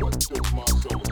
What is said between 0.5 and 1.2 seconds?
my soul.